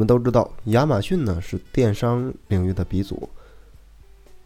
[0.00, 3.28] 我们都知道，亚马逊呢是电商领域的鼻祖，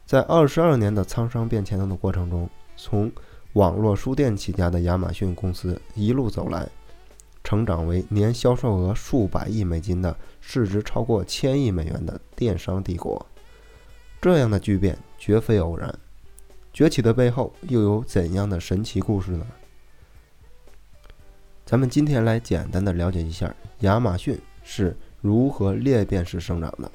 [0.04, 3.09] 在二十二年的沧桑变迁的过程中，从
[3.53, 6.68] 网络书店起家的亚马逊公司一路走来，
[7.45, 13.25] 成长为年销售额数百亿美金的、市值超过千亿美元的电商帝国。
[14.21, 15.96] 这样的巨变绝非偶然，
[16.72, 19.46] 崛起的背后又有怎样的神奇故事呢？
[21.64, 26.93] 咱们今天来简单的了解一下亚马逊是如何裂变式生长的。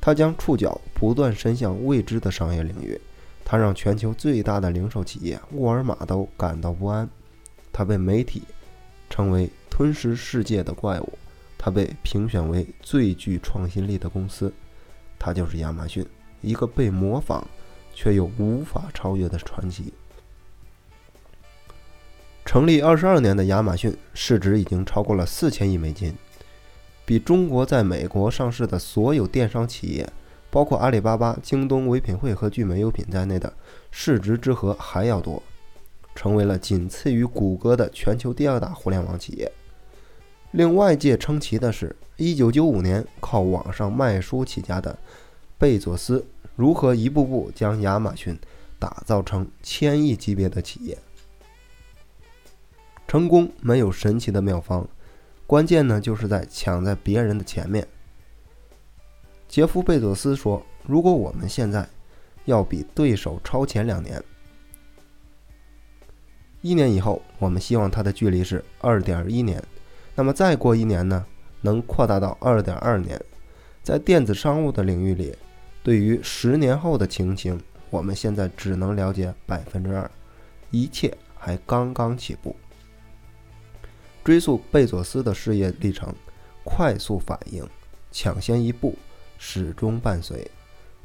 [0.00, 3.00] 它将触角不断伸向未知的商业领域，
[3.44, 7.08] 它让全球最大的零售企业沃尔玛都感到不安。
[7.72, 8.42] 它被媒体
[9.08, 11.16] 称为吞噬世界的怪物，
[11.56, 14.52] 它被评选为最具创新力的公司。
[15.20, 16.04] 它就是亚马逊，
[16.40, 17.46] 一个被模仿
[17.94, 19.92] 却又无法超越的传奇。
[22.44, 26.12] 成立二十二年的亚马逊市值已经超过了四千亿美金，
[27.10, 30.08] 比中国在美国上市的所有电商企业，
[30.48, 33.52] 包括阿里巴巴、京东、唯品会和聚美优品在内的
[33.90, 35.42] 市值之和还要多，
[36.14, 39.50] 成为了仅次于谷歌的全球第二大互联网企业。
[40.52, 44.96] 令外界称奇的是，一九九五年靠网上卖书起家的
[45.58, 46.24] 贝佐斯，
[46.54, 48.38] 如何一步步将亚马逊
[48.78, 50.96] 打造成千亿级别的企业。
[53.08, 54.88] 成功没有神奇的妙方，
[55.50, 57.84] 关键呢就是在抢在别人的前面。
[59.48, 61.84] 杰夫·贝佐斯说：“如果我们现在
[62.44, 64.22] 要比对手超前两年，
[66.62, 69.60] 一年以后，我们希望它的距离是二点一年。
[70.14, 71.26] 那么再过一年呢，
[71.62, 73.20] 能扩大到二点二年。
[73.82, 75.34] 在电子商务的领域里，
[75.82, 77.60] 对于十年后的情形，
[77.90, 80.08] 我们现在只能了解百分之二，
[80.70, 82.54] 一切还刚刚起步。”
[84.22, 86.14] 追溯贝佐斯的事业历程，
[86.62, 87.66] 快速反应，
[88.12, 88.94] 抢先一步，
[89.38, 90.48] 始终伴随。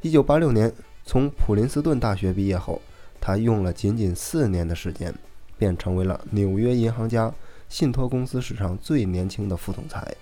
[0.02, 0.70] 一九八六年
[1.02, 2.80] 从普林斯顿大学毕业后，
[3.18, 5.14] 他用了仅仅四年的时间，
[5.56, 7.32] 便成为了纽约银行家
[7.70, 10.14] 信托公司史上最年轻的副总裁，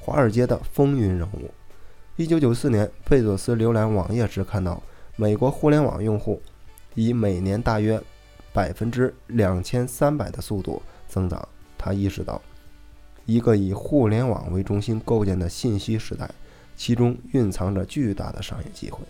[0.00, 1.50] 华尔街的风云人物。
[2.16, 4.82] 一九九四年，贝佐斯浏览网页时看到，
[5.16, 6.40] 美国互联网用户
[6.94, 8.02] 以每年大约
[8.54, 11.46] 百分之两千三百的速度增长。
[11.84, 12.40] 他意识到，
[13.26, 16.30] 一个以互联网为中心构建的信息时代，
[16.76, 19.00] 其中蕴藏着巨大的商业机会。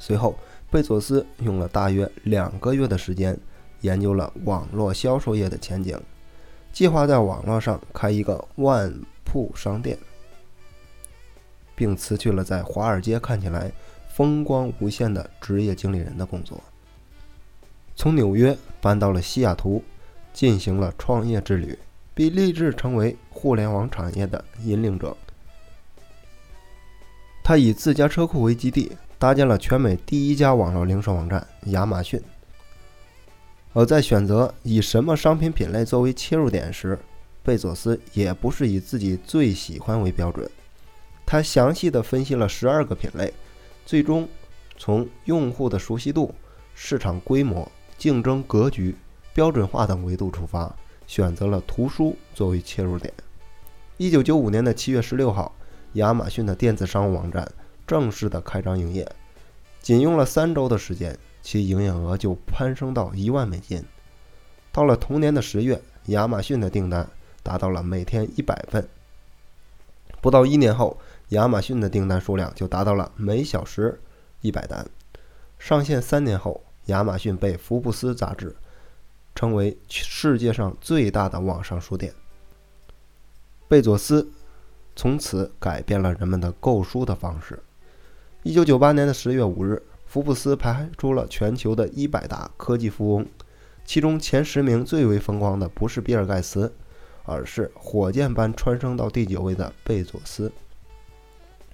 [0.00, 0.36] 随后，
[0.68, 3.38] 贝佐斯用了大约两个月的时间，
[3.82, 5.96] 研究了网络销售业的前景，
[6.72, 9.96] 计划在网络上开一个万铺商店，
[11.76, 13.70] 并辞去了在华尔街看起来
[14.08, 16.60] 风光无限的职业经理人的工作，
[17.94, 19.80] 从纽约搬到了西雅图。
[20.32, 21.78] 进行了创业之旅，
[22.14, 25.16] 并立志成为互联网产业的引领者。
[27.44, 32.20] 他以自家车库为基地，搭建了全美第一家网络零售网站亚马逊。
[33.72, 36.98] 而在选择以什么商品品类作为切入点时，
[37.42, 40.48] 贝佐斯也不是以自己最喜欢为标准。
[41.24, 43.32] 他详细的分析了十二个品类，
[43.86, 44.28] 最终
[44.76, 46.34] 从用户的熟悉度、
[46.74, 48.94] 市场规模、竞争格局。
[49.34, 50.74] 标准化等维度出发，
[51.06, 53.12] 选择了图书作为切入点。
[53.96, 55.54] 一九九五年的七月十六号，
[55.94, 57.46] 亚马逊的电子商务网站
[57.86, 59.10] 正式的开张营业，
[59.80, 63.82] 仅用了三周的时间，其营业额就攀升到一万美金。
[64.70, 67.08] 到了同年的十月，亚马逊的订单
[67.42, 68.86] 达到了每天一百份。
[70.20, 70.98] 不到一年后，
[71.30, 74.00] 亚马逊的订单数量就达到了每小时
[74.40, 74.86] 一百单。
[75.58, 78.54] 上线三年后，亚马逊被福布斯杂志。
[79.34, 82.12] 成为世界上最大的网上书店。
[83.68, 84.30] 贝佐斯
[84.94, 87.58] 从此改变了人们的购书的方式。
[88.42, 93.26] 一九九八年的十月五日，福布斯排出了全球的一百大科技富翁，
[93.84, 96.70] 其中前十名最为风光的不是比尔盖茨，
[97.24, 100.52] 而是火箭般蹿升到第九位的贝佐斯。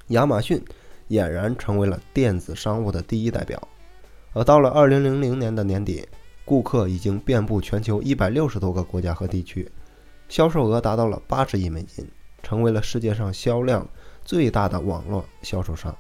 [0.09, 0.65] 亚马逊
[1.09, 3.61] 俨然成为了电子商务的第一代表。
[4.35, 6.07] 而到了二零零零年的年底。
[6.49, 9.71] 顾客已经遍布全球一百六十多个国家和地区，
[10.31, 12.09] 销售额达到了八十亿美金，
[12.43, 13.87] 成为了世界上销量
[14.25, 15.95] 最大的网络销售商。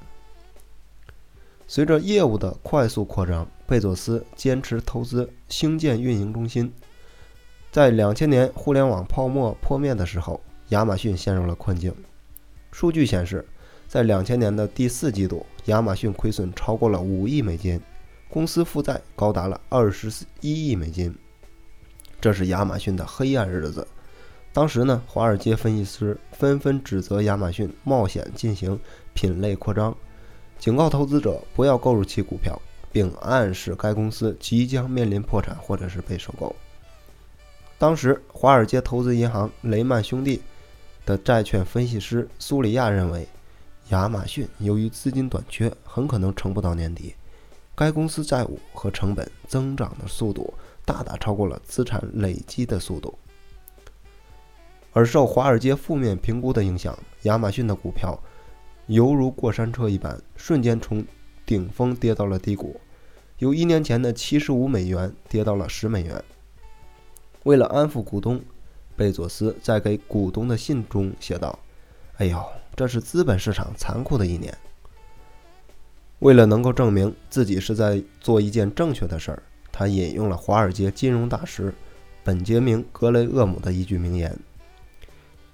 [1.66, 6.72] 随着业务的快速扩张，贝佐斯坚持投资兴建运营中心。
[7.70, 10.40] 在两千年互联网泡沫破灭的时候，
[10.70, 11.94] 亚马逊陷入了困境。
[12.72, 13.46] 数据显示，
[13.86, 17.78] 在两千年的第四季度，亚马逊亏损超过了五亿美金。
[18.28, 21.14] 公司负债高达了二十一亿美金，
[22.20, 23.86] 这是亚马逊的黑暗日子。
[24.52, 28.78] 当时呢，华尔街分析师纷纷指责亚马逊冒险进行
[29.14, 29.96] 品类扩张，
[30.58, 32.60] 警告投资者不要购入其股票，
[32.92, 36.54] 并暗示该公司即将面临破产或者是被收购。
[37.78, 40.42] 当时，华尔街投资银行雷曼兄弟
[41.06, 43.26] 的债券分析师苏里亚认为，
[43.90, 47.14] 亚马逊由于资金短缺，很可能撑不到年底。
[47.78, 50.52] 该公司债务和成本增长的速度
[50.84, 53.16] 大大超过了资产累积的速度。
[54.92, 58.20] 而受华尔街负面评估的影响，亚马逊的股票
[58.88, 61.06] 犹如过山车一般，瞬间从
[61.46, 62.80] 顶峰跌到了低谷，
[63.38, 66.24] 由一年前的七十五美元跌到了十美元。
[67.44, 68.42] 为了安抚股东，
[68.96, 71.56] 贝佐斯在给股东的信中写道
[72.18, 74.52] ：“哎呦，这是资本市场残酷的一年。”
[76.20, 81.72] 为了能够证明自己是在做一件正确的事儿，他引用了华尔街金融大师
[82.24, 84.36] 本杰明·格雷厄姆的一句名言：“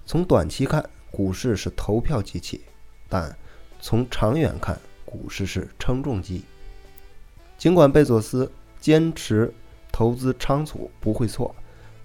[0.06, 2.60] 从短期看，股市是投票机器；
[3.08, 3.36] 但
[3.80, 6.42] 从长远看，股市是称重机。”
[7.58, 8.50] 尽管贝佐斯
[8.80, 9.52] 坚持
[9.92, 11.54] 投资仓储不会错。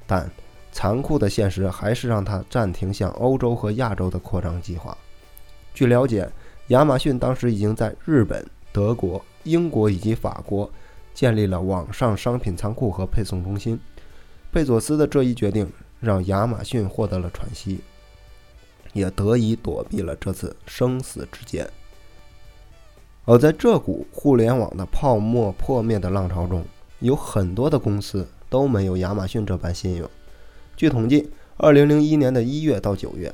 [0.06, 0.28] 但
[0.72, 4.98] 残酷的现实还是让他暂停向欧洲和亚洲的扩张计划。
[5.72, 6.28] 据了解，
[6.70, 10.68] 亚马逊当时已经在日本、德国、英国以及法国
[11.14, 13.80] 建立了网上商品仓库和配送中心。
[14.52, 17.82] 贝佐斯的这一决定让亚马逊获得了喘息，
[18.94, 21.70] 也得以躲避了这次生死之劫。
[23.26, 26.66] 而在这股互联网的泡沫破灭的浪潮中，
[27.00, 28.28] 有很多的公司。
[28.52, 30.10] 都没有亚马逊这般信用。
[30.76, 31.30] 据统计
[31.60, 33.32] ，2001年的一月到九月，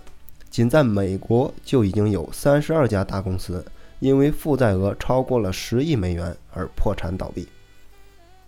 [0.56, 3.62] 仅在美国就已经有32家大公司
[4.00, 7.46] 因为负债额超过了10亿美元而破产倒闭，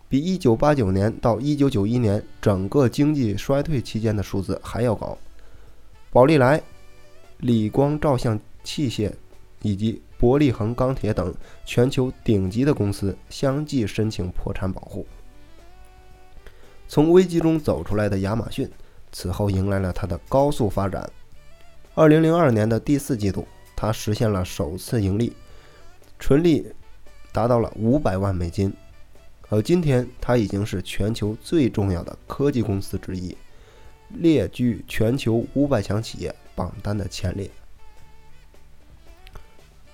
[0.08, 5.18] 比1989年到1991年整个经济衰退期间的数字还要高。
[6.10, 6.64] 宝利来、
[7.40, 9.12] 理光照相器械
[9.62, 15.06] 以及伯利恒钢铁等全球顶级的公司相继申请破产保护。
[16.88, 18.72] 从危机中走出来的亚马逊，
[19.12, 21.12] 此后迎来了它的高速发展。
[21.98, 25.34] 二零零二年的第四季度，它实现了首次盈利，
[26.20, 26.64] 纯利
[27.32, 28.72] 达到了五百万美金。
[29.50, 33.36] 而今天，它已经是全球最重要的科技公司之一，
[34.10, 37.50] 列居全球五百强企业榜单的前列。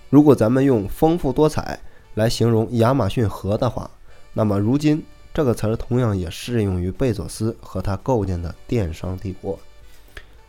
[0.09, 1.79] 如果咱们用丰富多彩
[2.15, 3.89] 来形容亚马逊河的话，
[4.33, 5.01] 那么如今。
[5.33, 9.57] 这个词儿同样也适用于贝佐斯和他构建的电商帝国。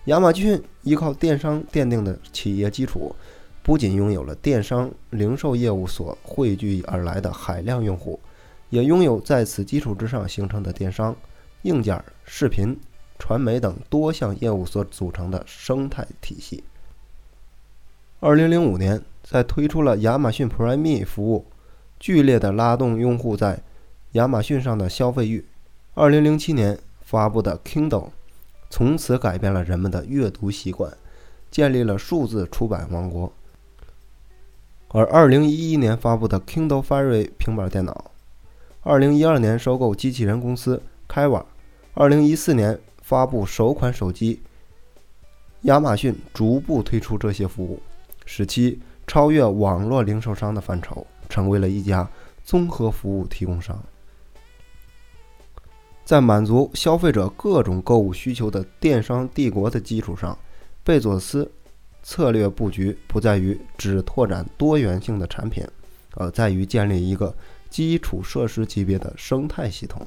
[0.06, 3.15] 亚马逊依靠电商奠定的企业基础，
[3.62, 8.21] 不仅拥有了电商零售业务所汇聚而来的海量用户，
[8.69, 11.17] 也拥有在此基础之上形成的电商、
[11.62, 12.79] 硬件、视频、
[13.19, 16.62] 传媒等多项业务所组成的生态体系。
[18.21, 21.47] 二零零五年，在推出了亚马逊 Prime 服务，
[21.99, 23.61] 剧烈的拉动用户在。
[24.12, 25.45] 亚马逊上的消费欲。
[25.95, 28.11] 二零零七年发布的 Kindle，
[28.75, 30.93] 从此改变了人们的阅读习惯，
[31.49, 33.33] 建立了数字出版王国。
[34.88, 38.11] 而二零一一年发布的 Kindle Fire 平板电脑，
[38.83, 41.47] 二零一二年收购机器人公司开瓦，
[41.95, 44.43] 二零一四年发布首款手机，
[45.61, 47.81] 亚马逊逐步推出这些服务，
[48.26, 52.11] 使其超越网络零售商的范畴，成为了一家
[52.43, 53.81] 综合服务提供商。
[56.04, 60.38] 在满足消费者各种购物需求的电商帝国的基础上，
[60.82, 61.50] 贝佐斯
[62.02, 65.66] 策略布局不在于只拓展多元性的产品，
[66.16, 67.34] 而在于建立一个
[67.70, 70.06] 基础设施级别的生态系统。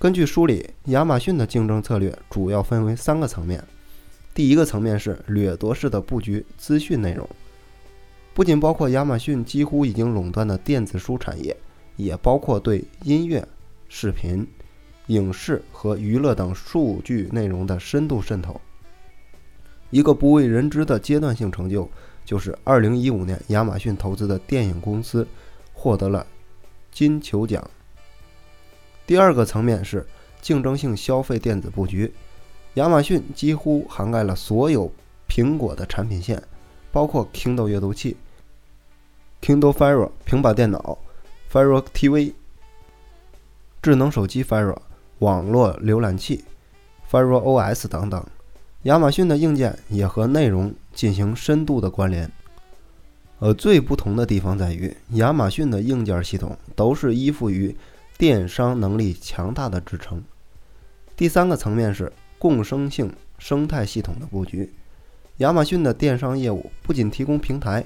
[0.00, 3.62] 根据梳理，亚马逊的竞争策略主要分为三个层面。
[4.34, 7.28] 第一个层面是掠夺式的布局资讯内容，
[8.34, 11.56] 不仅包括亚马逊几乎已经垄断的电子书产业，
[11.94, 13.46] 也包括对音乐。
[13.92, 14.46] 视频、
[15.08, 18.58] 影视和娱乐等数据内容的深度渗透。
[19.90, 21.90] 一个不为人知的阶段性成就，
[22.24, 25.26] 就是2015年亚马逊投资的电影公司
[25.74, 26.24] 获得了
[26.92, 27.68] 金球奖。
[29.04, 30.06] 第二个层面是
[30.40, 32.14] 竞争性消费电子布局，
[32.74, 34.90] 亚马逊几乎涵盖了所有
[35.28, 36.40] 苹果的产品线，
[36.92, 38.16] 包括 Kindle 阅读器、
[39.42, 40.96] Kindle Fire 平板电脑、
[41.52, 42.34] Fire TV。
[43.82, 44.76] 智能手机 Fire、
[45.20, 46.44] 网络浏览器
[47.10, 48.22] Fire OS 等等，
[48.82, 52.30] 亚马逊的硬件也和内容进行深度的关联。
[53.38, 57.74] 而最不同的地方在于，亚马逊的硬件系统都是依附于
[58.18, 60.22] 电商能力强大的支撑。
[61.16, 64.70] 第三个层面是共生性生态系统的布局。
[65.38, 67.82] 亚马逊的电商业务不仅提供平台、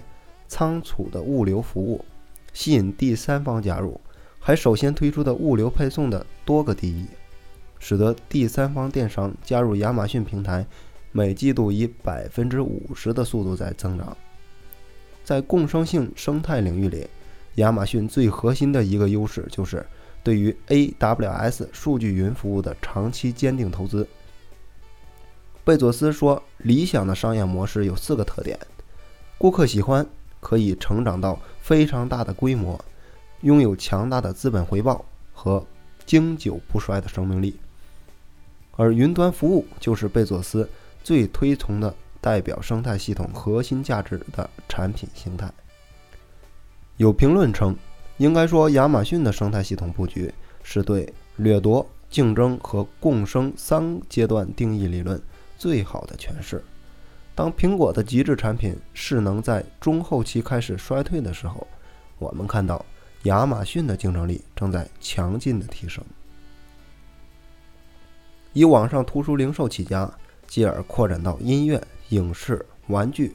[0.48, 2.04] 仓储的物流服务，
[2.52, 4.00] 吸引第三方加入，
[4.46, 7.06] 还首先推出的物流配送的多个第一，
[7.78, 10.66] 使得第三方电商加入亚马逊平台，
[11.12, 14.14] 每季度以百分之五十的速度在增长。
[15.24, 17.08] 在共生性生态领域里，
[17.54, 19.82] 亚马逊最核心的一个优势就是
[20.22, 24.06] 对于 AWS 数据云服务的长期坚定投资。
[25.64, 28.58] 贝佐斯说：“理想的商业模式有四个特点：
[29.38, 30.06] 顾客喜欢，
[30.38, 32.78] 可以成长到非常大的规模，
[33.44, 35.64] 拥有强大的资本回报和
[36.04, 37.58] 经久不衰的生命力。
[38.72, 40.68] 而云端服务就是贝佐斯
[41.02, 45.48] 最推崇的代表生态系统核心价值的产品形态。”
[46.96, 47.76] 有评论称，
[48.16, 50.32] 应该说亚马逊的生态系统布局
[50.62, 55.22] 是对掠夺、竞争和共生三阶段定义理论。
[55.56, 56.62] 最好的诠释。
[57.34, 61.66] 当苹果的极致产品势能在中后期开始衰退的时候，
[62.18, 62.84] 我们看到
[63.24, 66.02] 亚马逊的竞争力正在强劲的提升。
[68.52, 70.10] 以网上图书零售起家，
[70.46, 73.34] 继而扩展到音乐、影视、玩具，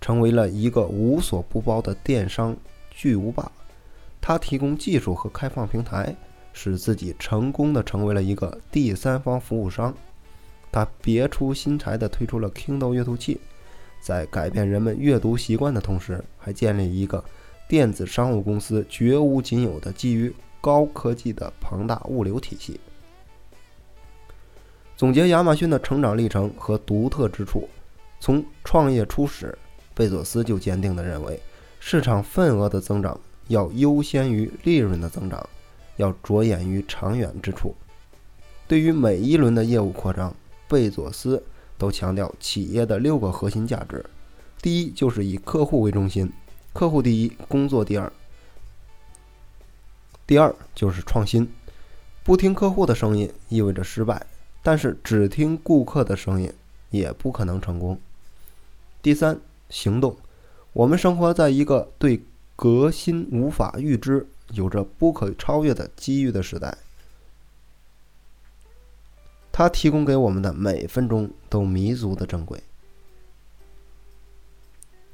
[0.00, 2.56] 成为了一个无所不包的电商
[2.90, 3.50] 巨无霸。
[4.20, 6.14] 它提供技术和开放平台，
[6.52, 9.94] 使自己成功的成为了一个第三方服务商。
[10.72, 13.40] 他别出心裁地推出了 Kindle 阅读器，
[14.00, 17.24] 在改变人们阅读习惯的同时，还建立一个
[17.70, 22.80] 电子商务公司绝无仅有的基于高科技的庞大物流体系。
[24.96, 27.68] 总结亚马逊的成长历程和独特之处，
[28.18, 29.56] 从创业初始，
[29.94, 31.40] 贝佐斯就坚定地认为，
[31.78, 35.48] 市场份额的增长要优先于利润的增长，
[35.96, 37.72] 要着眼于长远之处。
[38.66, 40.34] 对于每一轮的业务扩张，
[40.66, 41.40] 贝佐斯
[41.78, 44.04] 都强调企业的六个核心价值：
[44.60, 46.28] 第一，就是以客户为中心，
[46.72, 48.10] 客户第一，工作第二；
[50.26, 51.50] 第二，就是创新，
[52.22, 54.24] 不听客户的声音意味着失败，
[54.62, 56.52] 但是只听顾客的声音
[56.90, 57.96] 也不可能成功；
[59.02, 60.16] 第三，行动，
[60.72, 62.22] 我们生活在一个对
[62.54, 66.78] 革新无法预知、有着不可超越的机遇的时代。
[69.50, 72.62] 它提供给我们的每分钟都弥足的珍贵。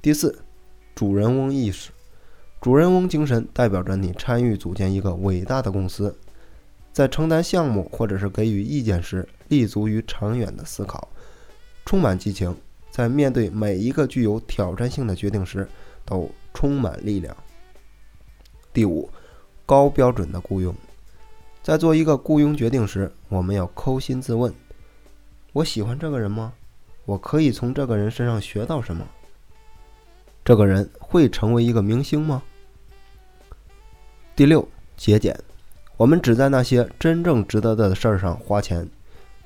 [0.02, 0.44] 第四，
[0.96, 1.90] 主人翁意识，
[2.58, 6.16] 主人翁精神代表着你参与组建一个伟大的公司，
[6.90, 11.06] 在承担项目或者是给予意见时，立足于长远的思考，
[11.84, 12.56] 充满激情，
[12.90, 15.68] 在面对每一个具有挑战性的决定时，
[16.06, 17.36] 都充满力量。
[18.72, 19.10] 第五，
[19.66, 20.74] 高标准的雇佣。
[21.62, 24.50] 在做一个雇佣决定时，我们要抠心自问：
[25.52, 26.54] 我喜欢这个人吗？
[27.04, 29.06] 我可以从这个人身上学到什么？
[30.46, 32.40] 这个人会成为一个明星吗？
[34.36, 35.36] 第六，节俭。
[35.96, 38.88] 我们只在那些真正值得的事儿上花钱，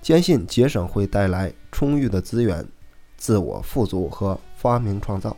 [0.02, 2.62] 坚信节省会带来充裕的资源、
[3.16, 5.35] 自我富足和发明创造。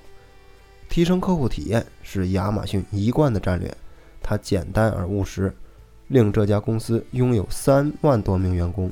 [0.89, 3.73] 提升客户体验是亚马逊一贯的战略，
[4.21, 5.55] 它简单而务实。
[6.09, 8.91] 令这家公司拥有三万多名员工，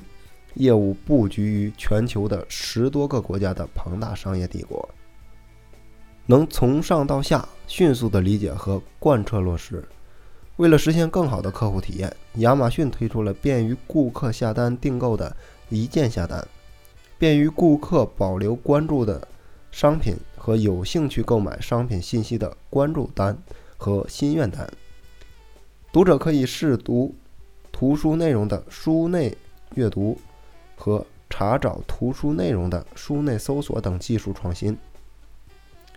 [0.54, 4.88] 业务布局于全球的十多个国家的庞大商业帝国，
[6.26, 9.84] 能从上到下迅速地理解和贯彻落实。
[10.56, 15.34] 为了实现更好的客户体验，亚马逊推出了便于顾客下单订购的
[15.70, 16.46] 一键下单，
[17.18, 19.26] 便于顾客保留关注的
[19.72, 23.36] 商品和有兴趣购买商品信息的关注单
[23.78, 24.70] 和心愿单。
[25.90, 27.14] 读者可以试读
[27.72, 29.34] 图书内容的书内
[29.74, 30.18] 阅读
[30.76, 34.76] 和查找图书内容的书内搜索等技术创新，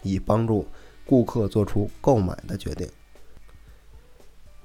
[0.03, 0.67] 以帮助
[1.05, 2.87] 顾客做出购买的决定。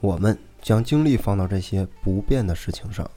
[0.00, 3.10] 我们将精力放到这些不变的事情上。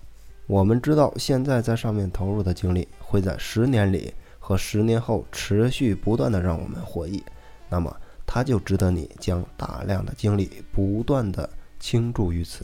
[0.48, 7.22] 我们知道，现在在上面投入的精力会在十年里和十年后持续不断的让我们获益。
[7.70, 11.50] 那么，它就值得你将大量的精力不断的。
[11.84, 12.64] 倾注于此，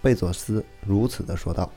[0.00, 1.68] 贝佐斯如此的说道。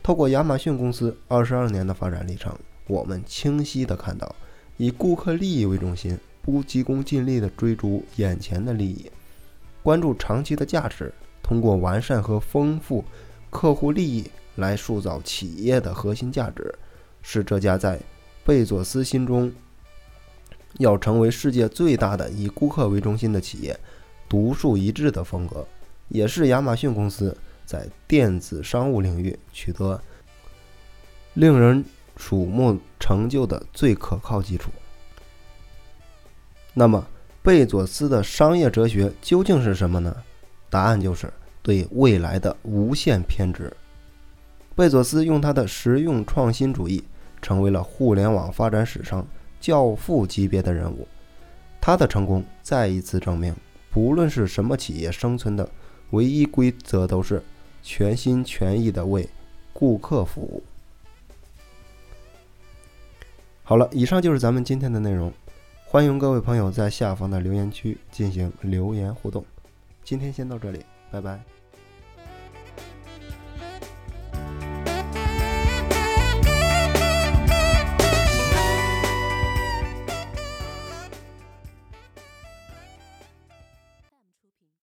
[0.00, 4.32] 透过亚马逊公司二十二年的发展历程，我们清晰的看到，
[4.76, 9.10] 以顾客利益为中心，不急功近利的追逐眼前的利益，
[9.82, 11.12] 关注长期的价值，
[11.42, 13.04] 通过完善和丰富
[13.50, 16.74] 客户利益来塑造企业的核心价值，
[17.22, 18.00] 是这家在
[18.44, 19.52] 贝佐斯心中
[20.78, 23.78] 要成为世界最大的以顾客为中心的企业。
[24.28, 25.64] 独树一帜的风格，
[26.08, 30.02] 也是亚马逊公司在电子商务领域取得
[31.34, 31.84] 令人
[32.16, 34.70] 瞩目成就的最可靠基础。
[36.72, 37.06] 那么，
[37.42, 40.16] 贝佐斯的商业哲学究竟是什么呢？
[40.68, 43.72] 答案就是对未来的无限偏执。
[44.74, 47.04] 贝佐斯用他的实用创新主义，
[47.40, 49.24] 成为了互联网发展史上
[49.60, 51.06] 教父级别的人物。
[51.80, 53.54] 他的成功再一次证明，
[53.90, 55.68] 不论是什么企业生存的
[56.10, 57.40] 唯一规则，都是
[57.82, 59.28] 全心全意的为
[59.72, 60.60] 顾客服务。
[63.66, 65.32] 好了，以上就是咱们今天的内容。
[65.86, 69.42] 欢迎各位朋友在下方的留言区进行留言互动。
[70.02, 71.40] 今天先到这里，拜拜。